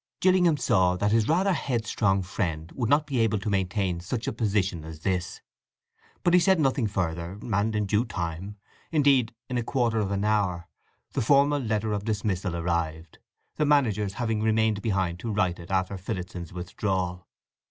[0.19, 4.33] Gillingham saw that his rather headstrong friend would not be able to maintain such a
[4.33, 5.41] position as this;
[6.23, 11.21] but he said nothing further, and in due time—indeed, in a quarter of an hour—the
[11.21, 13.19] formal letter of dismissal arrived,
[13.57, 17.27] the managers having remained behind to write it after Phillotson's withdrawal.